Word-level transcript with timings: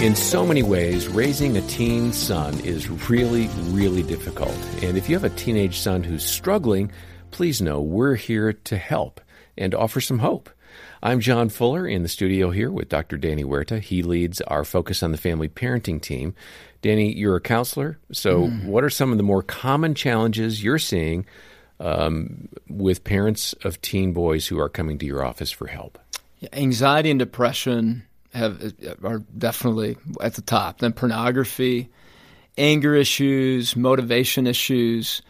In 0.00 0.16
so 0.16 0.46
many 0.46 0.62
ways, 0.62 1.08
raising 1.08 1.58
a 1.58 1.60
teen 1.66 2.14
son 2.14 2.58
is 2.60 2.88
really, 3.10 3.48
really 3.68 4.02
difficult. 4.02 4.56
And 4.82 4.96
if 4.96 5.10
you 5.10 5.14
have 5.14 5.24
a 5.24 5.36
teenage 5.36 5.78
son 5.78 6.02
who's 6.02 6.24
struggling, 6.24 6.90
please 7.32 7.60
know 7.60 7.82
we're 7.82 8.14
here 8.14 8.54
to 8.54 8.78
help 8.78 9.20
and 9.58 9.74
offer 9.74 10.00
some 10.00 10.20
hope. 10.20 10.48
I'm 11.02 11.20
John 11.20 11.50
Fuller 11.50 11.86
in 11.86 12.02
the 12.02 12.08
studio 12.08 12.48
here 12.48 12.70
with 12.70 12.88
Dr. 12.88 13.18
Danny 13.18 13.42
Huerta. 13.42 13.78
He 13.78 14.02
leads 14.02 14.40
our 14.40 14.64
Focus 14.64 15.02
on 15.02 15.12
the 15.12 15.18
Family 15.18 15.50
parenting 15.50 16.00
team. 16.00 16.34
Danny, 16.80 17.14
you're 17.14 17.36
a 17.36 17.40
counselor. 17.42 17.98
So, 18.10 18.46
mm. 18.46 18.64
what 18.64 18.84
are 18.84 18.90
some 18.90 19.12
of 19.12 19.18
the 19.18 19.22
more 19.22 19.42
common 19.42 19.94
challenges 19.94 20.64
you're 20.64 20.78
seeing 20.78 21.26
um, 21.78 22.48
with 22.70 23.04
parents 23.04 23.52
of 23.64 23.82
teen 23.82 24.14
boys 24.14 24.46
who 24.46 24.58
are 24.60 24.70
coming 24.70 24.96
to 24.96 25.04
your 25.04 25.22
office 25.22 25.50
for 25.50 25.66
help? 25.66 25.98
Anxiety 26.54 27.10
and 27.10 27.18
depression 27.18 28.04
have 28.34 28.74
are 29.02 29.22
definitely 29.36 29.96
at 30.20 30.34
the 30.34 30.42
top. 30.42 30.78
Then 30.78 30.92
pornography, 30.92 31.90
anger 32.56 32.94
issues, 32.94 33.76
motivation 33.76 34.46
issues, 34.46 35.22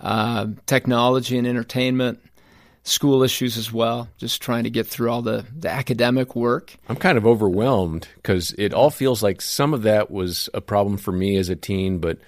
uh, 0.00 0.46
technology 0.66 1.38
and 1.38 1.46
entertainment, 1.46 2.20
school 2.82 3.22
issues 3.22 3.56
as 3.56 3.72
well. 3.72 4.08
Just 4.18 4.42
trying 4.42 4.64
to 4.64 4.70
get 4.70 4.86
through 4.86 5.10
all 5.10 5.22
the, 5.22 5.44
the 5.56 5.70
academic 5.70 6.34
work. 6.34 6.76
I'm 6.88 6.96
kind 6.96 7.18
of 7.18 7.26
overwhelmed 7.26 8.08
because 8.16 8.52
it 8.58 8.72
all 8.72 8.90
feels 8.90 9.22
like 9.22 9.40
some 9.40 9.74
of 9.74 9.82
that 9.82 10.10
was 10.10 10.48
a 10.54 10.60
problem 10.60 10.96
for 10.96 11.12
me 11.12 11.36
as 11.36 11.48
a 11.48 11.56
teen, 11.56 11.98
but 11.98 12.18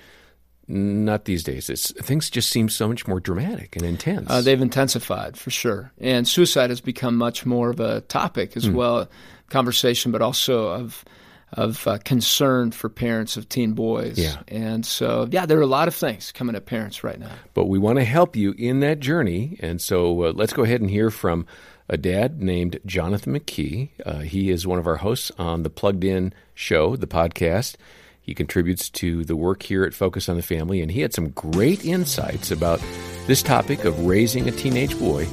not 0.69 1.25
these 1.25 1.43
days. 1.43 1.69
It's, 1.69 1.91
things 1.93 2.31
just 2.31 2.49
seem 2.51 2.69
so 2.69 2.87
much 2.87 3.09
more 3.09 3.19
dramatic 3.19 3.75
and 3.75 3.85
intense. 3.85 4.31
Uh, 4.31 4.41
they've 4.41 4.61
intensified 4.61 5.37
for 5.37 5.51
sure, 5.51 5.91
and 5.99 6.29
suicide 6.29 6.71
has 6.71 6.81
become 6.81 7.17
much 7.17 7.45
more 7.45 7.71
of 7.71 7.81
a 7.81 8.03
topic 8.03 8.57
as 8.57 8.69
mm. 8.69 8.75
well 8.75 9.09
conversation, 9.51 10.13
but 10.13 10.23
also 10.23 10.69
of 10.69 11.05
of 11.53 11.87
uh, 11.87 11.99
concern 11.99 12.71
for 12.71 12.89
parents 12.89 13.37
of 13.37 13.49
teen 13.49 13.73
boys. 13.73 14.19
Yeah. 14.19 14.37
And 14.49 14.87
so, 14.87 15.29
yeah, 15.31 15.47
there 15.47 15.59
are 15.59 15.63
a 15.63 15.67
lot 15.67 15.89
of 15.89 15.95
things 15.95 16.33
coming 16.33 16.55
at 16.55 16.67
parents 16.67 17.03
right 17.03 17.19
now. 17.19 17.33
But 17.55 17.67
we 17.67 17.79
want 17.79 17.99
to 17.99 18.05
help 18.05 18.37
you 18.37 18.55
in 18.57 18.81
that 18.81 19.01
journey. 19.01 19.59
And 19.61 19.81
so 19.81 20.27
uh, 20.27 20.33
let's 20.33 20.53
go 20.53 20.63
ahead 20.63 20.81
and 20.81 20.89
hear 20.89 21.11
from 21.11 21.47
a 21.89 21.97
dad 21.97 22.41
named 22.41 22.79
Jonathan 22.87 23.37
McKee. 23.37 23.91
Uh, 24.07 24.19
he 24.21 24.51
is 24.51 24.67
one 24.67 24.79
of 24.79 24.87
our 24.87 24.99
hosts 24.99 25.33
on 25.39 25.65
the 25.65 25.71
Plugged 25.71 26.05
In 26.05 26.33
show, 26.55 26.95
the 26.95 27.09
podcast. 27.09 27.75
He 28.21 28.35
contributes 28.35 28.89
to 28.91 29.25
the 29.25 29.35
work 29.35 29.65
here 29.65 29.83
at 29.83 29.95
Focus 29.95 30.29
on 30.29 30.37
the 30.37 30.43
Family, 30.43 30.81
and 30.83 30.93
he 30.93 31.01
had 31.01 31.13
some 31.13 31.31
great 31.31 31.85
insights 31.85 32.53
about 32.53 32.81
this 33.27 33.43
topic 33.43 33.85
of 33.85 34.07
raising 34.07 34.47
a 34.47 34.53
teenage 34.53 34.97
boy. 35.01 35.27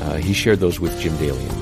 Uh, 0.00 0.16
he 0.16 0.34
shared 0.34 0.58
those 0.58 0.78
with 0.78 0.98
Jim 1.00 1.16
Daly. 1.16 1.61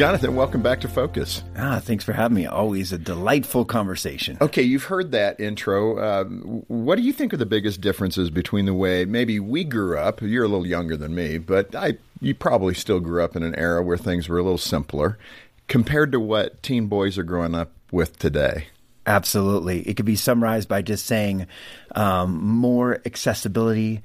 Jonathan, 0.00 0.34
welcome 0.34 0.62
back 0.62 0.80
to 0.80 0.88
Focus. 0.88 1.44
Ah, 1.58 1.78
thanks 1.78 2.04
for 2.04 2.14
having 2.14 2.34
me. 2.34 2.46
Always 2.46 2.90
a 2.90 2.96
delightful 2.96 3.66
conversation. 3.66 4.38
Okay, 4.40 4.62
you've 4.62 4.84
heard 4.84 5.12
that 5.12 5.38
intro. 5.38 6.02
Um, 6.02 6.64
what 6.68 6.96
do 6.96 7.02
you 7.02 7.12
think 7.12 7.34
are 7.34 7.36
the 7.36 7.44
biggest 7.44 7.82
differences 7.82 8.30
between 8.30 8.64
the 8.64 8.72
way 8.72 9.04
maybe 9.04 9.38
we 9.38 9.62
grew 9.62 9.98
up? 9.98 10.22
You're 10.22 10.44
a 10.44 10.48
little 10.48 10.66
younger 10.66 10.96
than 10.96 11.14
me, 11.14 11.36
but 11.36 11.74
I 11.74 11.98
you 12.22 12.34
probably 12.34 12.72
still 12.72 12.98
grew 12.98 13.22
up 13.22 13.36
in 13.36 13.42
an 13.42 13.54
era 13.56 13.82
where 13.82 13.98
things 13.98 14.26
were 14.26 14.38
a 14.38 14.42
little 14.42 14.56
simpler 14.56 15.18
compared 15.68 16.12
to 16.12 16.18
what 16.18 16.62
teen 16.62 16.86
boys 16.86 17.18
are 17.18 17.22
growing 17.22 17.54
up 17.54 17.70
with 17.92 18.18
today. 18.18 18.68
Absolutely. 19.06 19.82
It 19.82 19.98
could 19.98 20.06
be 20.06 20.16
summarized 20.16 20.66
by 20.70 20.80
just 20.80 21.04
saying 21.04 21.46
um, 21.94 22.42
more 22.42 23.02
accessibility 23.04 24.00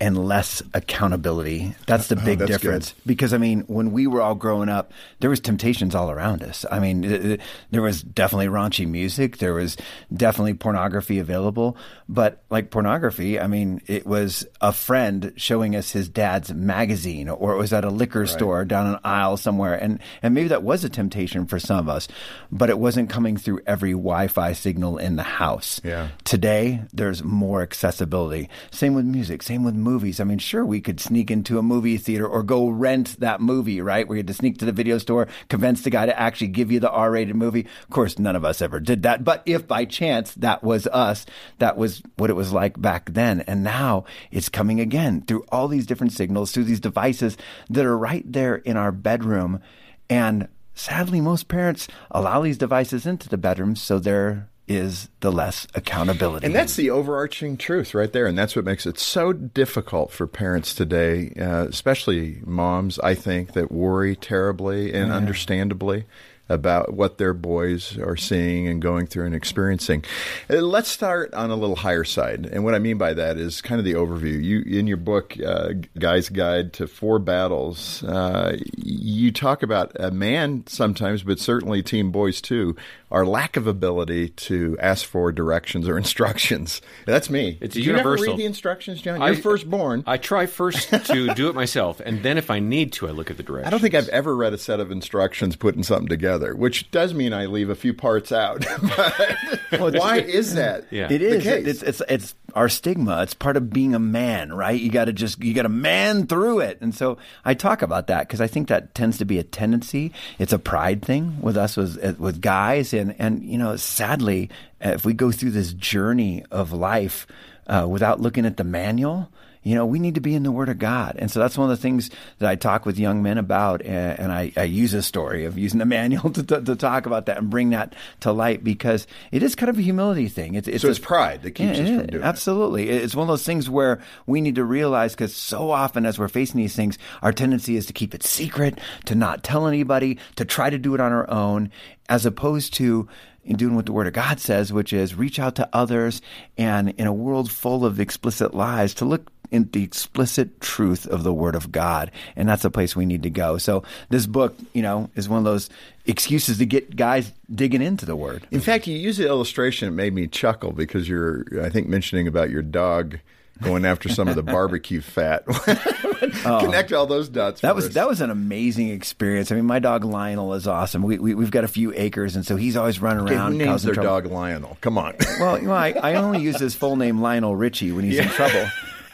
and 0.00 0.16
less 0.26 0.62
accountability. 0.72 1.74
That's 1.86 2.06
the 2.06 2.18
oh, 2.18 2.24
big 2.24 2.40
oh, 2.40 2.46
that's 2.46 2.60
difference. 2.60 2.92
Good. 2.92 3.02
Because 3.06 3.34
I 3.34 3.38
mean, 3.38 3.60
when 3.66 3.92
we 3.92 4.06
were 4.06 4.22
all 4.22 4.34
growing 4.34 4.70
up, 4.70 4.92
there 5.20 5.28
was 5.28 5.40
temptations 5.40 5.94
all 5.94 6.10
around 6.10 6.42
us. 6.42 6.64
I 6.70 6.78
mean, 6.78 7.04
it, 7.04 7.24
it, 7.24 7.40
there 7.70 7.82
was 7.82 8.02
definitely 8.02 8.46
raunchy 8.46 8.88
music, 8.88 9.36
there 9.36 9.52
was 9.52 9.76
definitely 10.12 10.54
pornography 10.54 11.18
available, 11.18 11.76
but 12.08 12.42
like 12.48 12.70
pornography, 12.70 13.38
I 13.38 13.46
mean, 13.46 13.82
it 13.86 14.06
was 14.06 14.46
a 14.62 14.72
friend 14.72 15.34
showing 15.36 15.76
us 15.76 15.90
his 15.90 16.08
dad's 16.08 16.52
magazine 16.52 17.28
or 17.28 17.52
it 17.52 17.58
was 17.58 17.72
at 17.74 17.84
a 17.84 17.90
liquor 17.90 18.20
right. 18.20 18.28
store 18.28 18.64
down 18.64 18.86
an 18.86 19.00
aisle 19.04 19.36
somewhere 19.36 19.74
and 19.74 20.00
and 20.22 20.34
maybe 20.34 20.48
that 20.48 20.62
was 20.62 20.82
a 20.82 20.88
temptation 20.88 21.46
for 21.46 21.58
some 21.58 21.78
of 21.78 21.88
us, 21.90 22.08
but 22.50 22.70
it 22.70 22.78
wasn't 22.78 23.10
coming 23.10 23.36
through 23.36 23.60
every 23.66 23.92
Wi-Fi 23.92 24.54
signal 24.54 24.96
in 24.96 25.16
the 25.16 25.22
house. 25.22 25.80
Yeah. 25.84 26.08
Today, 26.24 26.82
there's 26.94 27.22
more 27.22 27.60
accessibility. 27.60 28.48
Same 28.70 28.94
with 28.94 29.04
music, 29.04 29.42
same 29.42 29.62
with 29.62 29.74
movies. 29.74 29.89
I 29.98 30.24
mean, 30.24 30.38
sure, 30.38 30.64
we 30.64 30.80
could 30.80 31.00
sneak 31.00 31.30
into 31.30 31.58
a 31.58 31.62
movie 31.62 31.96
theater 31.96 32.26
or 32.26 32.42
go 32.42 32.68
rent 32.68 33.18
that 33.20 33.40
movie, 33.40 33.80
right? 33.80 34.06
We 34.06 34.18
had 34.18 34.26
to 34.28 34.34
sneak 34.34 34.58
to 34.58 34.64
the 34.64 34.72
video 34.72 34.98
store, 34.98 35.26
convince 35.48 35.82
the 35.82 35.90
guy 35.90 36.06
to 36.06 36.18
actually 36.18 36.48
give 36.48 36.70
you 36.70 36.78
the 36.78 36.90
R 36.90 37.10
rated 37.10 37.34
movie. 37.34 37.66
Of 37.82 37.90
course, 37.90 38.18
none 38.18 38.36
of 38.36 38.44
us 38.44 38.62
ever 38.62 38.78
did 38.78 39.02
that. 39.02 39.24
But 39.24 39.42
if 39.46 39.66
by 39.66 39.84
chance 39.84 40.32
that 40.34 40.62
was 40.62 40.86
us, 40.86 41.26
that 41.58 41.76
was 41.76 42.02
what 42.16 42.30
it 42.30 42.34
was 42.34 42.52
like 42.52 42.80
back 42.80 43.12
then. 43.12 43.40
And 43.42 43.64
now 43.64 44.04
it's 44.30 44.48
coming 44.48 44.80
again 44.80 45.22
through 45.22 45.44
all 45.50 45.66
these 45.66 45.86
different 45.86 46.12
signals, 46.12 46.52
through 46.52 46.64
these 46.64 46.80
devices 46.80 47.36
that 47.68 47.84
are 47.84 47.98
right 47.98 48.24
there 48.30 48.56
in 48.56 48.76
our 48.76 48.92
bedroom. 48.92 49.60
And 50.08 50.48
sadly, 50.74 51.20
most 51.20 51.48
parents 51.48 51.88
allow 52.10 52.42
these 52.42 52.58
devices 52.58 53.06
into 53.06 53.28
the 53.28 53.38
bedroom 53.38 53.76
so 53.76 53.98
they're 53.98 54.48
is 54.70 55.08
the 55.18 55.32
less 55.32 55.66
accountability. 55.74 56.46
And 56.46 56.54
that's 56.54 56.76
the 56.76 56.90
overarching 56.90 57.56
truth 57.56 57.92
right 57.92 58.12
there. 58.12 58.26
And 58.26 58.38
that's 58.38 58.54
what 58.54 58.64
makes 58.64 58.86
it 58.86 59.00
so 59.00 59.32
difficult 59.32 60.12
for 60.12 60.28
parents 60.28 60.76
today, 60.76 61.32
uh, 61.40 61.66
especially 61.68 62.40
moms, 62.44 63.00
I 63.00 63.16
think, 63.16 63.54
that 63.54 63.72
worry 63.72 64.14
terribly 64.14 64.94
and 64.94 65.08
yeah. 65.08 65.16
understandably 65.16 66.04
about 66.50 66.92
what 66.92 67.16
their 67.16 67.32
boys 67.32 67.96
are 67.98 68.16
seeing 68.16 68.66
and 68.66 68.82
going 68.82 69.06
through 69.06 69.24
and 69.24 69.34
experiencing. 69.34 70.04
Uh, 70.50 70.56
let's 70.56 70.88
start 70.88 71.32
on 71.32 71.50
a 71.50 71.54
little 71.54 71.76
higher 71.76 72.04
side, 72.04 72.44
and 72.44 72.64
what 72.64 72.74
I 72.74 72.80
mean 72.80 72.98
by 72.98 73.14
that 73.14 73.38
is 73.38 73.62
kind 73.62 73.78
of 73.78 73.84
the 73.84 73.94
overview. 73.94 74.42
You 74.42 74.62
in 74.62 74.86
your 74.86 74.96
book, 74.96 75.36
uh, 75.40 75.70
"Guy's 75.98 76.28
Guide 76.28 76.72
to 76.74 76.86
Four 76.86 77.20
Battles," 77.20 78.02
uh, 78.02 78.56
you 78.76 79.30
talk 79.30 79.62
about 79.62 79.92
a 79.98 80.10
man 80.10 80.64
sometimes, 80.66 81.22
but 81.22 81.38
certainly 81.38 81.82
teen 81.82 82.10
boys 82.10 82.40
too, 82.40 82.74
our 83.10 83.24
lack 83.24 83.56
of 83.56 83.66
ability 83.66 84.30
to 84.30 84.76
ask 84.80 85.04
for 85.04 85.32
directions 85.32 85.88
or 85.88 85.96
instructions. 86.10 86.80
That's 87.06 87.30
me. 87.30 87.58
It's 87.60 87.74
Did 87.74 87.86
universal. 87.86 88.26
You 88.26 88.32
read 88.32 88.40
the 88.40 88.44
instructions, 88.44 89.00
John? 89.00 89.20
You're 89.20 89.30
I, 89.30 89.34
firstborn. 89.36 90.04
I 90.06 90.16
try 90.16 90.46
first 90.46 90.90
to 90.90 91.34
do 91.34 91.48
it 91.48 91.54
myself, 91.54 92.00
and 92.00 92.22
then 92.22 92.38
if 92.38 92.50
I 92.50 92.58
need 92.58 92.92
to, 92.94 93.08
I 93.08 93.12
look 93.12 93.30
at 93.30 93.36
the 93.36 93.42
directions. 93.42 93.68
I 93.68 93.70
don't 93.70 93.80
think 93.80 93.94
I've 93.94 94.08
ever 94.08 94.34
read 94.34 94.52
a 94.52 94.58
set 94.58 94.80
of 94.80 94.90
instructions 94.90 95.56
putting 95.56 95.82
something 95.82 96.08
together, 96.08 96.39
which 96.54 96.90
does 96.90 97.14
mean 97.14 97.32
I 97.32 97.46
leave 97.46 97.70
a 97.70 97.74
few 97.74 97.94
parts 97.94 98.32
out. 98.32 98.64
well, 99.72 99.92
why 99.92 100.18
is 100.18 100.54
that? 100.54 100.86
Yeah. 100.90 101.08
It 101.10 101.22
is. 101.22 101.46
It's, 101.46 101.82
it's 101.82 102.02
it's 102.08 102.34
our 102.54 102.68
stigma. 102.68 103.22
It's 103.22 103.34
part 103.34 103.56
of 103.56 103.70
being 103.70 103.94
a 103.94 103.98
man, 103.98 104.52
right? 104.52 104.78
You 104.78 104.90
got 104.90 105.06
to 105.06 105.12
just 105.12 105.42
you 105.42 105.54
got 105.54 105.62
to 105.62 105.68
man 105.68 106.26
through 106.26 106.60
it. 106.60 106.78
And 106.80 106.94
so 106.94 107.18
I 107.44 107.54
talk 107.54 107.82
about 107.82 108.08
that 108.08 108.26
because 108.26 108.40
I 108.40 108.46
think 108.46 108.68
that 108.68 108.94
tends 108.94 109.18
to 109.18 109.24
be 109.24 109.38
a 109.38 109.42
tendency. 109.42 110.12
It's 110.38 110.52
a 110.52 110.58
pride 110.58 111.02
thing 111.02 111.40
with 111.40 111.56
us 111.56 111.76
with 111.76 112.18
with 112.18 112.40
guys 112.40 112.92
and 112.92 113.14
and 113.18 113.44
you 113.44 113.58
know, 113.58 113.76
sadly, 113.76 114.50
if 114.80 115.04
we 115.04 115.12
go 115.12 115.30
through 115.30 115.52
this 115.52 115.72
journey 115.72 116.44
of 116.50 116.72
life 116.72 117.26
uh, 117.66 117.86
without 117.88 118.20
looking 118.20 118.46
at 118.46 118.56
the 118.56 118.64
manual, 118.64 119.30
you 119.62 119.74
know, 119.74 119.84
we 119.84 119.98
need 119.98 120.14
to 120.14 120.20
be 120.20 120.34
in 120.34 120.42
the 120.42 120.52
Word 120.52 120.70
of 120.70 120.78
God. 120.78 121.16
And 121.18 121.30
so 121.30 121.38
that's 121.38 121.58
one 121.58 121.70
of 121.70 121.76
the 121.76 121.82
things 121.82 122.10
that 122.38 122.48
I 122.48 122.54
talk 122.54 122.86
with 122.86 122.98
young 122.98 123.22
men 123.22 123.36
about. 123.36 123.82
And, 123.82 124.30
I, 124.30 124.52
I, 124.56 124.62
use 124.62 124.94
a 124.94 125.02
story 125.02 125.44
of 125.44 125.58
using 125.58 125.78
the 125.78 125.84
manual 125.86 126.30
to, 126.30 126.42
to, 126.42 126.62
to, 126.62 126.76
talk 126.76 127.06
about 127.06 127.26
that 127.26 127.38
and 127.38 127.50
bring 127.50 127.70
that 127.70 127.94
to 128.20 128.32
light 128.32 128.62
because 128.64 129.06
it 129.32 129.42
is 129.42 129.54
kind 129.54 129.68
of 129.68 129.78
a 129.78 129.82
humility 129.82 130.28
thing. 130.28 130.54
It's, 130.54 130.68
it's 130.68 130.82
so 130.82 130.88
it's 130.88 130.98
a, 130.98 131.02
pride 131.02 131.42
that 131.42 131.52
keeps 131.52 131.78
yeah, 131.78 131.84
us 131.84 131.90
from 131.90 132.06
doing 132.06 132.22
absolutely. 132.22 132.88
it. 132.88 133.02
It's 133.02 133.14
one 133.14 133.24
of 133.24 133.28
those 133.28 133.44
things 133.44 133.68
where 133.68 134.00
we 134.26 134.40
need 134.40 134.54
to 134.54 134.64
realize 134.64 135.12
because 135.12 135.34
so 135.34 135.70
often 135.70 136.06
as 136.06 136.18
we're 136.18 136.28
facing 136.28 136.58
these 136.58 136.76
things, 136.76 136.96
our 137.22 137.32
tendency 137.32 137.76
is 137.76 137.86
to 137.86 137.92
keep 137.92 138.14
it 138.14 138.22
secret, 138.22 138.78
to 139.06 139.14
not 139.14 139.42
tell 139.42 139.66
anybody, 139.66 140.18
to 140.36 140.44
try 140.44 140.70
to 140.70 140.78
do 140.78 140.94
it 140.94 141.00
on 141.00 141.12
our 141.12 141.28
own, 141.28 141.70
as 142.08 142.24
opposed 142.24 142.74
to 142.74 143.08
in 143.44 143.56
doing 143.56 143.74
what 143.74 143.86
the 143.86 143.92
Word 143.92 144.06
of 144.06 144.12
God 144.12 144.38
says, 144.38 144.72
which 144.72 144.92
is 144.92 145.14
reach 145.14 145.38
out 145.38 145.56
to 145.56 145.68
others 145.72 146.22
and 146.56 146.90
in 146.90 147.06
a 147.06 147.12
world 147.12 147.50
full 147.50 147.84
of 147.84 147.98
explicit 147.98 148.54
lies 148.54 148.94
to 148.94 149.04
look 149.04 149.30
in 149.50 149.68
the 149.72 149.82
explicit 149.82 150.60
truth 150.60 151.06
of 151.06 151.22
the 151.22 151.32
Word 151.32 151.54
of 151.54 151.72
God. 151.72 152.10
And 152.36 152.48
that's 152.48 152.62
the 152.62 152.70
place 152.70 152.94
we 152.94 153.06
need 153.06 153.22
to 153.24 153.30
go. 153.30 153.58
So 153.58 153.82
this 154.08 154.26
book, 154.26 154.56
you 154.72 154.82
know, 154.82 155.10
is 155.14 155.28
one 155.28 155.38
of 155.38 155.44
those 155.44 155.70
excuses 156.06 156.58
to 156.58 156.66
get 156.66 156.96
guys 156.96 157.32
digging 157.52 157.82
into 157.82 158.06
the 158.06 158.16
Word. 158.16 158.46
In 158.50 158.60
fact, 158.60 158.86
you 158.86 158.96
use 158.96 159.16
the 159.16 159.26
illustration. 159.26 159.88
It 159.88 159.92
made 159.92 160.14
me 160.14 160.26
chuckle 160.26 160.72
because 160.72 161.08
you're, 161.08 161.44
I 161.62 161.70
think, 161.70 161.88
mentioning 161.88 162.26
about 162.26 162.50
your 162.50 162.62
dog 162.62 163.18
going 163.62 163.84
after 163.84 164.08
some 164.08 164.28
of 164.28 164.36
the 164.36 164.42
barbecue 164.42 165.00
fat. 165.00 165.44
oh, 165.48 166.60
Connect 166.62 166.92
all 166.92 167.06
those 167.06 167.28
dots. 167.28 167.60
That 167.60 167.74
was 167.74 167.86
us. 167.86 167.94
that 167.94 168.08
was 168.08 168.20
an 168.20 168.30
amazing 168.30 168.90
experience. 168.90 169.52
I 169.52 169.54
mean, 169.54 169.66
my 169.66 169.78
dog 169.78 170.04
Lionel 170.04 170.54
is 170.54 170.66
awesome. 170.66 171.02
We, 171.02 171.18
we 171.18 171.32
have 171.32 171.50
got 171.50 171.64
a 171.64 171.68
few 171.68 171.92
acres, 171.94 172.36
and 172.36 172.46
so 172.46 172.56
he's 172.56 172.76
always 172.76 173.00
running 173.00 173.24
okay, 173.24 173.34
around. 173.34 173.52
Who 173.52 173.58
names 173.58 173.82
their 173.82 173.94
trouble. 173.94 174.10
dog 174.10 174.26
Lionel? 174.26 174.78
Come 174.80 174.98
on. 174.98 175.14
well, 175.38 175.58
you 175.58 175.66
know, 175.66 175.72
I, 175.72 175.90
I 175.90 176.14
only 176.14 176.40
use 176.42 176.58
his 176.58 176.74
full 176.74 176.96
name 176.96 177.20
Lionel 177.20 177.54
Richie 177.54 177.92
when 177.92 178.04
he's 178.04 178.16
yeah. 178.16 178.22
in 178.22 178.28
trouble. 178.30 178.66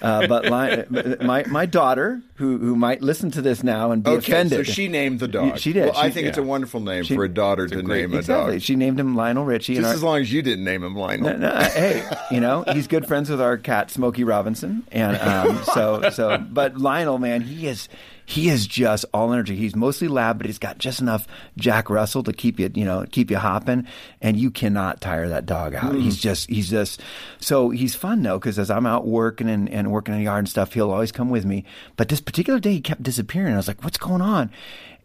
Uh, 0.03 0.27
but 0.27 0.51
my 0.51 1.45
my 1.45 1.67
daughter, 1.67 2.21
who 2.35 2.59
who 2.59 2.77
might 2.77 3.01
listen 3.01 3.31
to 3.31 3.41
this 3.41 3.63
now 3.63 3.93
and 3.93 4.03
be 4.03 4.11
okay, 4.11 4.33
offended, 4.33 4.67
so 4.67 4.73
she 4.73 4.89
named 4.89 5.21
the 5.21 5.29
dog. 5.29 5.59
She 5.59 5.73
did. 5.73 5.87
Well, 5.87 5.95
she, 5.95 6.01
I 6.01 6.11
think 6.11 6.25
yeah. 6.25 6.29
it's 6.31 6.39
a 6.39 6.43
wonderful 6.43 6.81
name 6.81 7.05
she, 7.05 7.15
for 7.15 7.25
a 7.25 7.29
daughter 7.29 7.67
to 7.67 7.83
great, 7.83 8.03
name 8.03 8.15
a 8.15 8.19
exactly. 8.19 8.55
dog. 8.55 8.63
She 8.63 8.77
named 8.77 9.01
him 9.01 9.17
Lionel 9.17 9.45
Richie. 9.45 9.75
Just 9.77 9.87
our, 9.87 9.95
as 9.95 10.03
long 10.03 10.21
as 10.21 10.33
you 10.33 10.43
didn't 10.43 10.65
name 10.65 10.83
him 10.83 10.95
Lionel. 10.95 11.39
No, 11.39 11.49
no, 11.49 11.59
hey, 11.61 12.07
you 12.31 12.41
know 12.41 12.65
he's 12.73 12.87
good 12.87 13.07
friends 13.07 13.31
with 13.31 13.41
our 13.41 13.57
cat 13.57 13.91
Smokey 13.91 14.25
Robinson, 14.25 14.87
and 14.93 15.17
um, 15.19 15.63
so 15.75 16.11
so. 16.11 16.39
But 16.39 16.77
Lionel, 16.77 17.19
man, 17.19 17.41
he 17.41 17.67
is 17.67 17.89
he 18.27 18.49
is 18.49 18.67
just 18.67 19.05
all 19.15 19.33
energy. 19.33 19.57
He's 19.57 19.77
mostly 19.77 20.09
lab, 20.09 20.39
but 20.39 20.47
he's 20.47 20.59
got 20.59 20.79
just 20.79 21.01
enough 21.01 21.27
Jack 21.57 21.89
Russell 21.89 22.25
to 22.25 22.33
keep 22.33 22.59
you, 22.59 22.71
you 22.75 22.85
know, 22.85 23.07
keep 23.11 23.31
you 23.31 23.39
hopping. 23.39 23.87
And 24.21 24.37
you 24.37 24.51
cannot 24.51 25.01
tire 25.01 25.29
that 25.29 25.47
dog 25.47 25.75
out. 25.75 25.93
Mm. 25.93 26.03
He's 26.03 26.19
just, 26.19 26.51
he's 26.51 26.69
just, 26.69 27.01
so 27.39 27.71
he's 27.71 27.95
fun 27.95 28.23
though, 28.23 28.39
because 28.39 28.59
as 28.59 28.71
I'm 28.71 28.85
out 28.85 29.07
working 29.07 29.49
and, 29.49 29.71
and 29.71 29.93
working 29.93 30.13
in 30.15 30.21
the 30.21 30.25
yard 30.25 30.41
and 30.41 30.49
stuff, 30.49 30.73
he'll 30.73 30.91
always 30.91 31.13
come 31.13 31.31
with 31.31 31.45
me. 31.45 31.65
But 31.97 32.09
this 32.09 32.21
particular 32.21 32.59
day, 32.59 32.73
he 32.73 32.81
kept 32.81 33.03
disappearing. 33.03 33.55
I 33.55 33.57
was 33.57 33.69
like, 33.69 33.85
what's 33.85 33.99
going 33.99 34.23
on? 34.23 34.51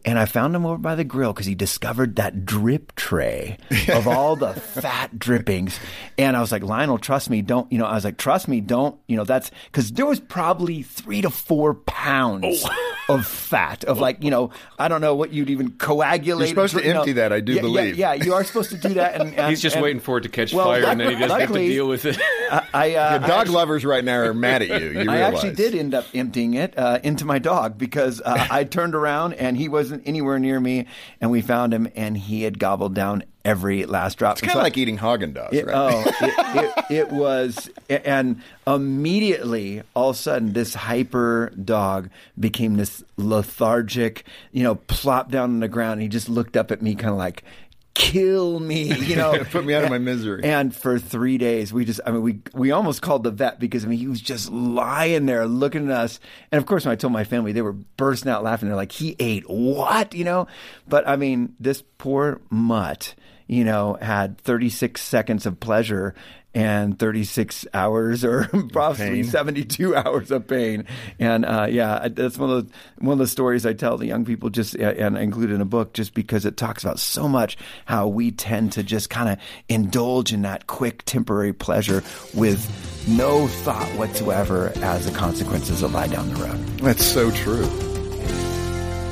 And 0.04 0.18
I 0.18 0.26
found 0.26 0.54
him 0.54 0.66
over 0.66 0.78
by 0.78 0.94
the 0.94 1.04
grill 1.04 1.32
because 1.32 1.46
he 1.46 1.54
discovered 1.54 2.16
that 2.16 2.44
drip 2.44 2.94
tray 2.96 3.58
of 3.88 4.08
all 4.08 4.36
the 4.36 4.52
fat 4.52 5.18
drippings. 5.18 5.78
And 6.18 6.36
I 6.36 6.40
was 6.40 6.50
like, 6.50 6.62
Lionel, 6.62 6.98
trust 6.98 7.30
me, 7.30 7.42
don't, 7.42 7.70
you 7.70 7.78
know, 7.78 7.86
I 7.86 7.94
was 7.94 8.04
like, 8.04 8.16
trust 8.16 8.48
me, 8.48 8.60
don't, 8.60 8.98
you 9.06 9.16
know, 9.16 9.24
that's 9.24 9.50
because 9.66 9.92
there 9.92 10.06
was 10.06 10.18
probably 10.18 10.82
three 10.82 11.22
to 11.22 11.30
four 11.30 11.74
pounds 11.74 12.64
oh. 12.64 12.96
of 13.08 13.26
fat, 13.26 13.84
of 13.84 14.00
like, 14.00 14.22
you 14.24 14.30
know, 14.30 14.50
I 14.78 14.88
don't 14.88 15.00
know 15.00 15.14
what 15.14 15.32
you'd 15.32 15.50
even 15.50 15.70
coagulate. 15.72 16.48
You're 16.48 16.66
supposed 16.66 16.76
to 16.76 16.84
empty 16.84 17.12
know. 17.12 17.20
that, 17.20 17.32
I 17.32 17.40
do 17.40 17.54
yeah, 17.54 17.60
believe. 17.60 17.96
Yeah, 17.96 18.14
yeah, 18.14 18.24
you 18.24 18.34
are 18.34 18.42
supposed 18.42 18.70
to 18.70 18.78
do 18.78 18.94
that. 18.94 19.20
And, 19.20 19.34
and 19.38 19.50
He's 19.50 19.62
just 19.62 19.76
and, 19.76 19.82
waiting 19.84 20.00
for 20.00 20.18
it 20.18 20.22
to 20.22 20.28
catch 20.28 20.52
well, 20.52 20.66
fire 20.66 20.84
and 20.84 21.00
then 21.00 21.10
he 21.10 21.14
doesn't 21.14 21.28
luckily, 21.28 21.62
have 21.62 21.68
to 21.68 21.74
deal 21.74 21.88
with 21.88 22.04
it. 22.06 22.18
I, 22.50 22.66
I 22.74 22.94
uh, 22.94 23.18
dog 23.18 23.30
actually, 23.30 23.54
lovers 23.54 23.84
right 23.84 24.04
now 24.04 24.18
are 24.18 24.34
mad 24.34 24.62
at 24.62 24.80
you. 24.80 25.02
you 25.02 25.10
I 25.10 25.18
actually 25.18 25.54
did 25.54 25.74
end 25.74 25.94
up 25.94 26.06
emptying 26.12 26.54
it 26.54 26.76
uh, 26.76 26.98
into 27.04 27.24
my 27.24 27.38
dog 27.38 27.78
because 27.78 28.20
uh, 28.20 28.46
I 28.50 28.64
turned 28.64 28.94
around 28.94 29.34
and 29.34 29.56
he 29.56 29.68
was 29.68 29.91
wasn't 29.92 30.08
anywhere 30.08 30.38
near 30.38 30.58
me, 30.58 30.86
and 31.20 31.30
we 31.30 31.42
found 31.42 31.72
him, 31.72 31.88
and 31.94 32.16
he 32.16 32.42
had 32.42 32.58
gobbled 32.58 32.94
down 32.94 33.24
every 33.44 33.84
last 33.84 34.18
drop. 34.18 34.32
It's 34.32 34.40
kind 34.40 34.52
of 34.52 34.54
so, 34.54 34.62
like 34.62 34.78
eating 34.78 34.98
Haagen 34.98 35.34
Dazs, 35.34 35.66
right? 35.66 35.74
Oh, 35.74 36.04
it, 36.20 36.84
it, 36.90 36.96
it, 36.96 37.12
was, 37.12 37.70
and 37.88 38.40
immediately, 38.66 39.82
all 39.94 40.10
of 40.10 40.16
a 40.16 40.18
sudden, 40.18 40.52
this 40.54 40.74
hyper 40.74 41.52
dog 41.62 42.08
became 42.38 42.76
this 42.76 43.04
lethargic, 43.16 44.24
you 44.52 44.62
know, 44.62 44.76
plop 44.76 45.30
down 45.30 45.50
on 45.50 45.60
the 45.60 45.68
ground. 45.68 45.94
And 45.94 46.02
he 46.02 46.08
just 46.08 46.28
looked 46.28 46.56
up 46.56 46.70
at 46.70 46.80
me, 46.82 46.94
kind 46.94 47.10
of 47.10 47.18
like, 47.18 47.44
kill 47.94 48.58
me, 48.60 48.94
you 48.94 49.16
know, 49.16 49.44
put 49.50 49.64
me 49.64 49.74
out 49.74 49.84
of 49.84 49.90
my 49.90 49.98
misery. 49.98 50.42
And 50.44 50.74
for 50.74 50.98
three 50.98 51.38
days, 51.38 51.72
we 51.72 51.84
just, 51.84 52.00
I 52.06 52.10
mean, 52.10 52.22
we 52.22 52.40
we 52.54 52.70
almost 52.70 53.02
called 53.02 53.24
the 53.24 53.30
vet 53.30 53.58
because 53.58 53.84
I 53.84 53.88
mean, 53.88 53.98
he 53.98 54.06
was 54.06 54.20
just 54.20 54.50
lying 54.50 55.26
there 55.26 55.46
looking 55.46 55.90
at 55.90 55.96
us. 55.96 56.20
And 56.50 56.58
of 56.58 56.66
course, 56.66 56.84
when 56.84 56.92
I 56.92 56.96
told 56.96 57.12
my 57.12 57.24
family, 57.24 57.52
they 57.52 57.62
were 57.62 57.72
bursting 57.72 58.30
out 58.30 58.42
laughing. 58.42 58.68
They're 58.68 58.76
like, 58.76 58.92
"He 58.92 59.16
ate 59.18 59.48
what?" 59.48 60.14
You 60.14 60.24
know. 60.24 60.46
But 60.88 61.06
I 61.08 61.16
mean, 61.16 61.54
this 61.60 61.82
poor 61.98 62.40
mutt, 62.50 63.14
you 63.52 63.64
know, 63.64 63.98
had 64.00 64.38
36 64.38 64.98
seconds 64.98 65.44
of 65.44 65.60
pleasure 65.60 66.14
and 66.54 66.98
36 66.98 67.66
hours 67.74 68.24
or 68.24 68.44
probably 68.72 69.22
72 69.22 69.94
hours 69.96 70.30
of 70.30 70.48
pain. 70.48 70.86
And 71.18 71.44
uh, 71.44 71.66
yeah, 71.68 72.08
that's 72.08 72.38
one 72.38 72.48
of 72.48 72.66
the 72.66 72.74
one 72.98 73.12
of 73.12 73.18
the 73.18 73.26
stories 73.26 73.66
I 73.66 73.74
tell 73.74 73.98
the 73.98 74.06
young 74.06 74.24
people 74.24 74.48
just 74.48 74.74
and 74.74 75.18
I 75.18 75.20
include 75.20 75.50
in 75.50 75.60
a 75.60 75.66
book 75.66 75.92
just 75.92 76.14
because 76.14 76.46
it 76.46 76.56
talks 76.56 76.82
about 76.82 76.98
so 76.98 77.28
much 77.28 77.58
how 77.84 78.08
we 78.08 78.30
tend 78.30 78.72
to 78.72 78.82
just 78.82 79.10
kind 79.10 79.28
of 79.28 79.38
indulge 79.68 80.32
in 80.32 80.42
that 80.42 80.66
quick 80.66 81.02
temporary 81.04 81.52
pleasure 81.52 82.02
with 82.32 82.58
no 83.06 83.48
thought 83.48 83.88
whatsoever 83.98 84.72
as 84.76 85.04
the 85.04 85.12
consequences 85.12 85.82
that 85.82 85.88
lie 85.88 86.06
down 86.06 86.32
the 86.32 86.36
road. 86.36 86.58
That's 86.78 87.04
so 87.04 87.30
true. 87.30 87.66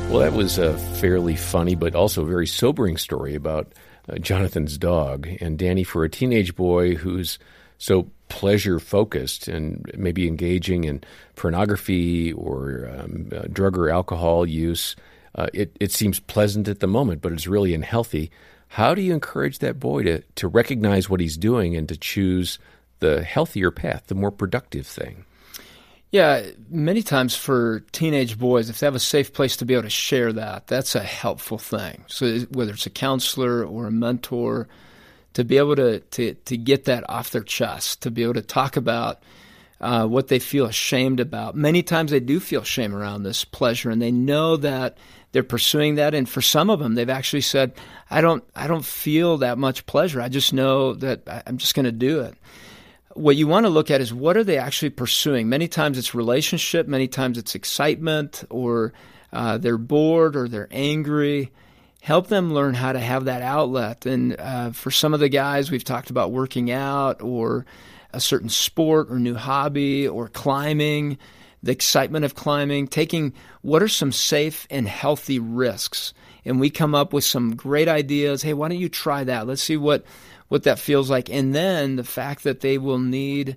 Well, 0.08 0.20
that 0.20 0.32
was 0.32 0.56
a 0.56 0.78
fairly 0.96 1.36
funny 1.36 1.74
but 1.74 1.94
also 1.94 2.24
very 2.24 2.46
sobering 2.46 2.96
story 2.96 3.34
about 3.34 3.72
uh, 4.10 4.18
Jonathan's 4.18 4.76
dog. 4.78 5.28
And 5.40 5.58
Danny, 5.58 5.84
for 5.84 6.04
a 6.04 6.10
teenage 6.10 6.54
boy 6.54 6.94
who's 6.94 7.38
so 7.78 8.10
pleasure 8.28 8.78
focused 8.78 9.48
and 9.48 9.90
maybe 9.96 10.26
engaging 10.28 10.84
in 10.84 11.02
pornography 11.36 12.32
or 12.32 12.90
um, 12.96 13.30
uh, 13.34 13.42
drug 13.52 13.76
or 13.76 13.90
alcohol 13.90 14.46
use, 14.46 14.96
uh, 15.34 15.46
it, 15.52 15.76
it 15.80 15.92
seems 15.92 16.20
pleasant 16.20 16.68
at 16.68 16.80
the 16.80 16.86
moment, 16.86 17.22
but 17.22 17.32
it's 17.32 17.46
really 17.46 17.74
unhealthy. 17.74 18.30
How 18.68 18.94
do 18.94 19.02
you 19.02 19.12
encourage 19.12 19.58
that 19.58 19.80
boy 19.80 20.04
to, 20.04 20.22
to 20.36 20.48
recognize 20.48 21.10
what 21.10 21.20
he's 21.20 21.36
doing 21.36 21.76
and 21.76 21.88
to 21.88 21.96
choose 21.96 22.58
the 23.00 23.24
healthier 23.24 23.70
path, 23.70 24.04
the 24.06 24.14
more 24.14 24.30
productive 24.30 24.86
thing? 24.86 25.24
Yeah, 26.10 26.44
many 26.68 27.02
times 27.02 27.36
for 27.36 27.80
teenage 27.92 28.36
boys, 28.36 28.68
if 28.68 28.80
they 28.80 28.86
have 28.86 28.96
a 28.96 29.00
safe 29.00 29.32
place 29.32 29.56
to 29.58 29.64
be 29.64 29.74
able 29.74 29.84
to 29.84 29.90
share 29.90 30.32
that, 30.32 30.66
that's 30.66 30.96
a 30.96 31.02
helpful 31.02 31.58
thing. 31.58 32.04
So 32.08 32.40
whether 32.50 32.72
it's 32.72 32.86
a 32.86 32.90
counselor 32.90 33.64
or 33.64 33.86
a 33.86 33.92
mentor, 33.92 34.66
to 35.34 35.44
be 35.44 35.58
able 35.58 35.76
to 35.76 36.00
to, 36.00 36.34
to 36.34 36.56
get 36.56 36.86
that 36.86 37.08
off 37.08 37.30
their 37.30 37.44
chest, 37.44 38.02
to 38.02 38.10
be 38.10 38.24
able 38.24 38.34
to 38.34 38.42
talk 38.42 38.76
about 38.76 39.22
uh, 39.80 40.06
what 40.06 40.26
they 40.26 40.40
feel 40.40 40.66
ashamed 40.66 41.20
about. 41.20 41.54
Many 41.54 41.82
times 41.82 42.10
they 42.10 42.20
do 42.20 42.40
feel 42.40 42.64
shame 42.64 42.94
around 42.94 43.22
this 43.22 43.44
pleasure, 43.44 43.90
and 43.90 44.02
they 44.02 44.10
know 44.10 44.56
that 44.56 44.98
they're 45.30 45.44
pursuing 45.44 45.94
that. 45.94 46.14
And 46.14 46.28
for 46.28 46.42
some 46.42 46.70
of 46.70 46.80
them, 46.80 46.96
they've 46.96 47.08
actually 47.08 47.40
said, 47.42 47.72
"I 48.10 48.20
don't, 48.20 48.42
I 48.56 48.66
don't 48.66 48.84
feel 48.84 49.38
that 49.38 49.58
much 49.58 49.86
pleasure. 49.86 50.20
I 50.20 50.28
just 50.28 50.52
know 50.52 50.94
that 50.94 51.22
I'm 51.46 51.58
just 51.58 51.74
going 51.74 51.86
to 51.86 51.92
do 51.92 52.20
it." 52.20 52.34
What 53.14 53.36
you 53.36 53.46
want 53.46 53.66
to 53.66 53.70
look 53.70 53.90
at 53.90 54.00
is 54.00 54.14
what 54.14 54.36
are 54.36 54.44
they 54.44 54.58
actually 54.58 54.90
pursuing. 54.90 55.48
Many 55.48 55.68
times 55.68 55.98
it's 55.98 56.14
relationship, 56.14 56.86
many 56.86 57.08
times 57.08 57.38
it's 57.38 57.54
excitement, 57.54 58.44
or 58.50 58.92
uh, 59.32 59.58
they're 59.58 59.78
bored 59.78 60.36
or 60.36 60.48
they're 60.48 60.68
angry. 60.70 61.50
Help 62.02 62.28
them 62.28 62.54
learn 62.54 62.74
how 62.74 62.92
to 62.92 63.00
have 63.00 63.26
that 63.26 63.42
outlet. 63.42 64.06
And 64.06 64.36
uh, 64.38 64.70
for 64.70 64.90
some 64.90 65.12
of 65.12 65.20
the 65.20 65.28
guys, 65.28 65.70
we've 65.70 65.84
talked 65.84 66.10
about 66.10 66.32
working 66.32 66.70
out 66.70 67.20
or 67.20 67.66
a 68.12 68.20
certain 68.20 68.48
sport 68.48 69.10
or 69.10 69.18
new 69.18 69.34
hobby 69.34 70.08
or 70.08 70.28
climbing, 70.28 71.18
the 71.62 71.72
excitement 71.72 72.24
of 72.24 72.34
climbing, 72.34 72.88
taking 72.88 73.34
what 73.60 73.82
are 73.82 73.88
some 73.88 74.12
safe 74.12 74.66
and 74.70 74.88
healthy 74.88 75.38
risks. 75.38 76.14
And 76.44 76.58
we 76.58 76.70
come 76.70 76.94
up 76.94 77.12
with 77.12 77.24
some 77.24 77.54
great 77.54 77.86
ideas. 77.86 78.40
Hey, 78.42 78.54
why 78.54 78.68
don't 78.68 78.78
you 78.78 78.88
try 78.88 79.24
that? 79.24 79.46
Let's 79.46 79.62
see 79.62 79.76
what 79.76 80.04
what 80.50 80.64
that 80.64 80.80
feels 80.80 81.08
like, 81.08 81.30
and 81.30 81.54
then 81.54 81.94
the 81.94 82.04
fact 82.04 82.42
that 82.42 82.60
they 82.60 82.76
will 82.76 82.98
need 82.98 83.56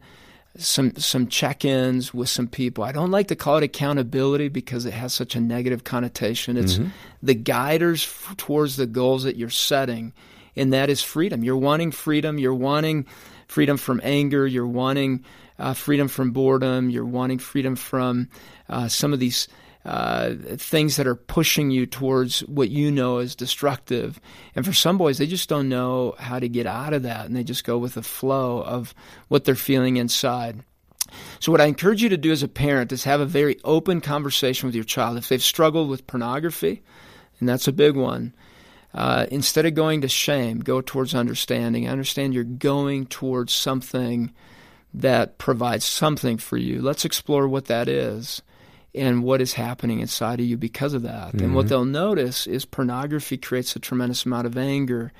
some 0.56 0.96
some 0.96 1.28
check-ins 1.28 2.14
with 2.14 2.30
some 2.30 2.48
people. 2.48 2.84
I 2.84 2.92
don't 2.92 3.10
like 3.10 3.28
to 3.30 3.36
call 3.36 3.58
it 3.58 3.64
accountability 3.64 4.50
because 4.50 4.86
it 4.86 4.94
has 4.94 5.12
such 5.12 5.36
a 5.36 5.42
negative 5.42 5.84
connotation. 5.84 6.56
It's 6.56 6.76
mm-hmm. 6.76 6.90
the 7.24 7.34
guiders 7.34 8.04
f- 8.04 8.38
towards 8.38 8.76
the 8.76 8.86
goals 8.86 9.24
that 9.24 9.36
you're 9.36 9.50
setting, 9.50 10.14
and 10.56 10.72
that 10.72 10.92
is 10.92 11.02
freedom. 11.02 11.44
You're 11.44 11.58
wanting 11.58 11.92
freedom. 11.92 12.38
You're 12.38 12.54
wanting 12.54 13.08
freedom 13.48 13.78
from 13.78 14.00
anger. 14.04 14.46
You're 14.46 14.68
wanting 14.68 15.26
uh, 15.58 15.74
freedom 15.74 16.08
from 16.08 16.30
boredom. 16.30 16.92
You're 16.92 17.06
wanting 17.06 17.40
freedom 17.40 17.76
from 17.76 18.30
uh, 18.70 18.88
some 18.88 19.14
of 19.14 19.20
these 19.20 19.48
uh, 19.86 20.34
things 20.56 20.96
that 20.96 21.08
are 21.08 21.16
pushing 21.16 21.70
you 21.70 21.86
towards 21.86 22.40
what 22.42 22.70
you 22.70 22.90
know 22.90 23.18
is 23.18 23.36
destructive. 23.36 24.20
And 24.56 24.66
for 24.66 24.74
some 24.74 24.98
boys, 24.98 25.18
they 25.18 25.28
just 25.28 25.50
don't 25.50 25.68
know 25.68 26.16
how 26.18 26.40
to 26.40 26.48
get 26.48 26.66
out 26.66 26.94
of 26.94 27.04
that, 27.04 27.26
and 27.26 27.36
they 27.36 27.44
just 27.44 27.66
go 27.66 27.78
with 27.78 27.96
the 27.96 28.04
flow 28.04 28.62
of 28.64 28.96
what 29.28 29.44
they're 29.44 29.56
feeling 29.56 29.98
inside. 29.98 30.64
So, 31.40 31.52
what 31.52 31.62
I 31.62 31.66
encourage 31.66 32.02
you 32.02 32.10
to 32.10 32.18
do 32.18 32.32
as 32.32 32.44
a 32.44 32.48
parent 32.48 32.92
is 32.92 33.04
have 33.04 33.20
a 33.20 33.26
very 33.26 33.60
open 33.66 34.00
conversation 34.00 34.68
with 34.68 34.76
your 34.76 34.86
child. 34.86 35.18
If 35.18 35.28
they've 35.28 35.44
struggled 35.44 35.90
with 35.90 36.08
pornography, 36.08 36.82
and 37.40 37.50
that's 37.50 37.68
a 37.68 37.74
big 37.74 37.98
one, 37.98 38.34
uh, 38.94 39.28
instead 39.32 39.66
of 39.66 39.74
going 39.74 40.02
to 40.02 40.08
shame, 40.08 40.60
go 40.60 40.80
towards 40.80 41.14
understanding. 41.14 41.90
Understand 41.90 42.34
you're 42.34 42.46
going 42.46 43.06
towards 43.08 43.52
something 43.52 44.32
that 44.94 45.38
provides 45.38 45.84
something 45.84 46.38
for 46.38 46.58
you. 46.58 46.82
Let's 46.82 47.04
explore 47.04 47.48
what 47.48 47.66
that 47.66 47.90
is 47.90 48.42
and 48.96 49.24
what 49.24 49.42
is 49.42 49.54
happening 49.54 50.00
inside 50.00 50.40
of 50.40 50.46
you 50.46 50.58
because 50.58 50.94
of 50.94 51.02
that. 51.04 51.30
Mm-hmm. 51.30 51.44
And 51.44 51.56
what 51.56 51.66
mm-hmm. 51.66 51.70
they'll 51.70 51.86
notice 51.86 52.48
is 52.48 52.66
pornography 52.66 53.38
creates 53.38 53.76
a 53.76 53.80
tremendous 53.80 54.26
amount 54.26 54.48
of 54.48 54.58
anger, 54.58 55.12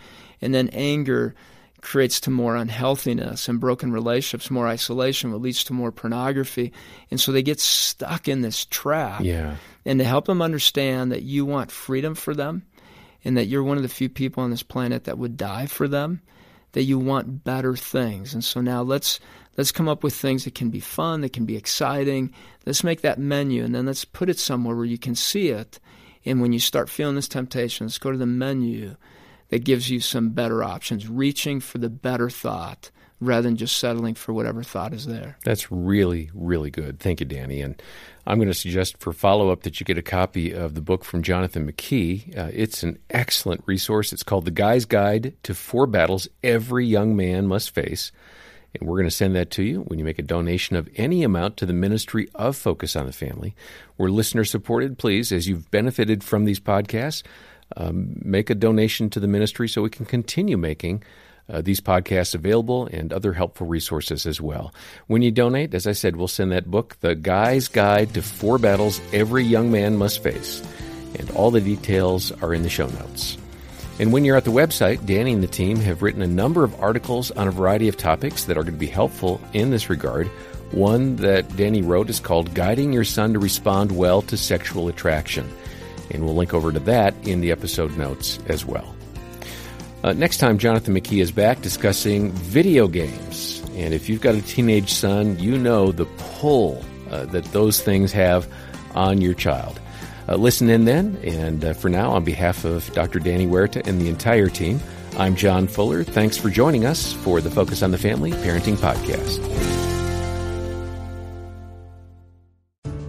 and 0.42 0.54
then 0.54 0.70
anger 0.70 1.36
creates 1.82 2.22
to 2.22 2.32
more 2.32 2.56
unhealthiness 2.56 3.50
and 3.50 3.60
broken 3.60 3.92
relationships, 3.92 4.50
more 4.50 4.68
isolation, 4.68 5.32
what 5.32 5.42
leads 5.42 5.66
to 5.66 5.74
more 5.74 5.92
pornography. 5.92 6.72
And 7.12 7.20
so 7.20 7.32
they 7.32 7.44
get 7.44 7.60
stuck 7.60 8.28
in 8.28 8.42
this 8.42 8.66
trap. 8.66 9.22
Yeah. 9.22 9.58
And 9.86 10.00
to 10.00 10.06
help 10.06 10.26
them 10.26 10.42
understand 10.42 11.12
that 11.12 11.24
you 11.24 11.46
want 11.46 11.72
freedom 11.72 12.16
for 12.16 12.34
them 12.34 12.64
and 13.26 13.36
that 13.36 13.46
you're 13.46 13.64
one 13.64 13.78
of 13.78 13.84
the 13.84 13.90
few 13.90 14.08
people 14.08 14.44
on 14.44 14.50
this 14.50 14.64
planet 14.64 15.04
that 15.04 15.18
would 15.18 15.36
die 15.36 15.66
for 15.66 15.90
them, 15.90 16.22
that 16.72 16.84
you 16.84 16.98
want 16.98 17.44
better 17.44 17.76
things. 17.76 18.34
And 18.34 18.44
so 18.44 18.62
now 18.62 18.82
let's 18.82 19.20
let's 19.58 19.72
come 19.72 19.88
up 19.88 20.04
with 20.04 20.16
things 20.16 20.46
that 20.46 20.56
can 20.56 20.70
be 20.70 20.80
fun, 20.80 21.22
that 21.22 21.34
can 21.34 21.46
be 21.46 21.56
exciting. 21.56 22.34
Let's 22.66 22.84
make 22.84 23.02
that 23.02 23.20
menu 23.20 23.64
and 23.64 23.74
then 23.74 23.86
let's 23.86 24.06
put 24.06 24.30
it 24.30 24.40
somewhere 24.40 24.76
where 24.76 24.86
you 24.86 24.98
can 24.98 25.16
see 25.16 25.50
it. 25.50 25.80
And 26.26 26.42
when 26.42 26.54
you 26.54 26.60
start 26.60 26.90
feeling 26.90 27.16
this 27.16 27.28
temptation, 27.28 27.86
let's 27.86 27.98
go 27.98 28.12
to 28.12 28.18
the 28.18 28.26
menu 28.26 28.96
that 29.50 29.64
gives 29.64 29.90
you 29.90 30.00
some 30.00 30.30
better 30.30 30.64
options, 30.64 31.08
reaching 31.08 31.60
for 31.60 31.78
the 31.78 31.90
better 31.90 32.30
thought, 32.30 32.90
rather 33.20 33.44
than 33.44 33.58
just 33.58 33.78
settling 33.78 34.16
for 34.16 34.34
whatever 34.34 34.64
thought 34.64 34.94
is 34.94 35.06
there. 35.06 35.38
That's 35.44 35.72
really, 35.72 36.32
really 36.34 36.72
good. 36.72 37.00
Thank 37.00 37.20
you, 37.20 37.26
Danny. 37.26 37.62
And 37.62 37.82
I'm 38.26 38.38
going 38.38 38.48
to 38.48 38.54
suggest 38.54 38.98
for 38.98 39.14
follow 39.14 39.50
up 39.50 39.64
that 39.64 39.80
you 39.80 39.86
get 39.86 39.98
a 39.98 40.02
copy 40.02 40.52
of 40.52 40.76
the 40.76 40.82
book 40.82 41.04
from 41.04 41.24
Jonathan 41.24 41.70
McKee. 41.70 42.38
Uh, 42.38 42.50
it's 42.54 42.84
an 42.84 42.98
excellent 43.10 43.64
resource. 43.66 44.14
It's 44.14 44.24
called 44.24 44.46
The 44.46 44.52
Guy's 44.52 44.86
Guide 44.86 45.36
to 45.44 45.54
Four 45.54 45.88
Battles 45.88 46.28
Every 46.42 46.86
Young 46.86 47.16
Man 47.16 47.46
Must 47.46 47.70
Face. 47.70 48.12
And 48.74 48.90
we're 48.90 48.98
going 48.98 49.10
to 49.10 49.12
send 49.12 49.36
that 49.36 49.52
to 49.52 49.64
you 49.64 49.82
when 49.82 50.00
you 50.00 50.06
make 50.06 50.20
a 50.20 50.24
donation 50.24 50.76
of 50.76 50.90
any 50.96 51.24
amount 51.24 51.58
to 51.58 51.66
the 51.66 51.74
ministry 51.74 52.28
of 52.34 52.56
Focus 52.58 52.96
on 52.96 53.06
the 53.06 53.12
Family. 53.12 53.56
We're 53.98 54.10
listener 54.10 54.46
supported. 54.46 54.98
Please, 54.98 55.32
as 55.32 55.48
you've 55.48 55.70
benefited 55.70 56.24
from 56.24 56.46
these 56.46 56.60
podcasts, 56.60 57.24
um, 57.78 58.16
make 58.24 58.50
a 58.50 58.56
donation 58.56 59.10
to 59.12 59.20
the 59.20 59.28
ministry 59.28 59.68
so 59.68 59.82
we 59.84 59.90
can 59.90 60.06
continue 60.06 60.58
making 60.58 61.04
uh, 61.50 61.62
these 61.62 61.82
podcasts 61.82 62.34
available 62.34 62.88
and 62.88 63.12
other 63.12 63.34
helpful 63.34 63.68
resources 63.68 64.26
as 64.26 64.40
well. 64.40 64.74
When 65.08 65.22
you 65.22 65.32
donate, 65.32 65.74
as 65.74 65.86
I 65.86 65.92
said, 65.92 66.16
we'll 66.16 66.28
send 66.28 66.52
that 66.52 66.72
book, 66.72 66.98
The 67.02 67.16
Guy's 67.16 67.68
Guide 67.68 68.14
to 68.14 68.22
Four 68.22 68.58
Battles 68.58 69.02
Every 69.12 69.44
Young 69.44 69.72
Man 69.72 69.98
Must 69.98 70.22
Face. 70.22 70.64
And 71.20 71.30
all 71.32 71.52
the 71.52 71.62
details 71.62 72.32
are 72.42 72.54
in 72.54 72.64
the 72.64 72.70
show 72.70 72.88
notes. 72.88 73.38
And 74.00 74.12
when 74.12 74.26
you're 74.26 74.36
at 74.36 74.44
the 74.44 74.52
website, 74.52 75.06
Danny 75.06 75.34
and 75.34 75.44
the 75.44 75.48
team 75.48 75.78
have 75.78 76.02
written 76.02 76.22
a 76.22 76.28
number 76.28 76.64
of 76.64 76.80
articles 76.82 77.30
on 77.32 77.48
a 77.48 77.52
variety 77.52 77.88
of 77.88 77.96
topics 77.96 78.46
that 78.46 78.58
are 78.58 78.64
going 78.64 78.74
to 78.74 78.80
be 78.80 78.88
helpful 78.88 79.40
in 79.54 79.70
this 79.70 79.90
regard. 79.90 80.28
One 80.72 81.18
that 81.18 81.56
Danny 81.56 81.84
wrote 81.84 82.10
is 82.10 82.20
called 82.20 82.56
Guiding 82.56 82.92
Your 82.92 83.04
Son 83.04 83.34
to 83.34 83.40
Respond 83.40 83.96
Well 83.96 84.24
to 84.24 84.36
Sexual 84.36 84.88
Attraction. 84.88 85.48
And 86.10 86.26
we'll 86.26 86.36
link 86.36 86.54
over 86.54 86.72
to 86.72 86.80
that 86.82 87.14
in 87.24 87.42
the 87.42 87.52
episode 87.52 87.96
notes 87.96 88.40
as 88.48 88.66
well. 88.66 88.96
Uh, 90.04 90.14
next 90.14 90.40
time, 90.40 90.58
Jonathan 90.58 90.96
McKee 90.96 91.22
is 91.22 91.32
back 91.32 91.62
discussing 91.62 92.32
video 92.32 92.88
games. 92.88 93.64
And 93.76 93.94
if 93.94 94.10
you've 94.10 94.22
got 94.22 94.36
a 94.36 94.42
teenage 94.42 94.92
son, 94.92 95.38
you 95.40 95.58
know 95.58 95.92
the 95.92 96.06
pull 96.18 96.84
uh, 97.12 97.26
that 97.28 97.46
those 97.46 97.82
things 97.82 98.12
have 98.12 98.52
on 98.96 99.22
your 99.22 99.34
child. 99.36 99.80
Uh, 100.28 100.36
listen 100.36 100.70
in 100.70 100.86
then. 100.86 101.18
And 101.24 101.64
uh, 101.64 101.74
for 101.74 101.90
now, 101.90 102.12
on 102.12 102.24
behalf 102.24 102.66
of 102.66 102.92
Dr. 102.94 103.20
Danny 103.20 103.46
Huerta 103.46 103.86
and 103.86 104.00
the 104.00 104.10
entire 104.10 104.50
team, 104.50 104.80
I'm 105.18 105.36
John 105.36 105.68
Fuller. 105.68 106.04
Thanks 106.04 106.38
for 106.38 106.50
joining 106.50 106.86
us 106.86 107.14
for 107.14 107.42
the 107.42 107.52
Focus 107.52 107.84
on 107.84 107.92
the 107.92 107.98
Family 107.98 108.32
Parenting 108.32 108.78
Podcast. 108.78 109.40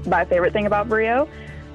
My 0.07 0.25
favorite 0.27 0.53
thing 0.53 0.67
about 0.67 0.89
Brio 0.89 1.29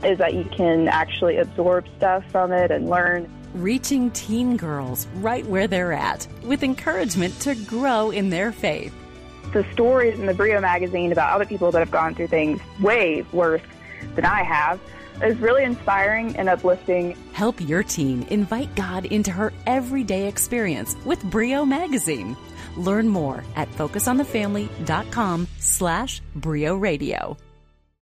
is 0.03 0.17
that 0.19 0.33
you 0.33 0.45
can 0.45 0.87
actually 0.87 1.37
absorb 1.37 1.85
stuff 1.97 2.23
from 2.31 2.51
it 2.51 2.71
and 2.71 2.89
learn 2.89 3.29
reaching 3.55 4.11
teen 4.11 4.55
girls 4.55 5.07
right 5.15 5.45
where 5.47 5.67
they're 5.67 5.91
at 5.91 6.27
with 6.43 6.63
encouragement 6.63 7.37
to 7.41 7.55
grow 7.55 8.11
in 8.11 8.29
their 8.29 8.51
faith. 8.51 8.93
The 9.51 9.65
stories 9.73 10.19
in 10.19 10.27
the 10.27 10.33
Brio 10.35 10.61
magazine 10.61 11.11
about 11.11 11.33
other 11.33 11.45
people 11.45 11.71
that 11.71 11.79
have 11.79 11.89
gone 11.89 12.13
through 12.13 12.27
things 12.27 12.61
way 12.79 13.25
worse 13.31 13.63
than 14.15 14.25
I 14.25 14.43
have 14.43 14.79
is 15.23 15.39
really 15.39 15.63
inspiring 15.63 16.35
and 16.35 16.49
uplifting. 16.49 17.15
Help 17.33 17.59
your 17.61 17.83
teen 17.83 18.23
invite 18.29 18.73
God 18.75 19.05
into 19.05 19.31
her 19.31 19.51
everyday 19.65 20.27
experience 20.27 20.95
with 21.05 21.23
Brio 21.23 21.65
magazine. 21.65 22.37
Learn 22.77 23.07
more 23.07 23.43
at 23.55 23.69
focusonthefamily.com 23.71 25.47
slash 25.57 26.21
Brio 26.35 26.75
Radio. 26.75 27.37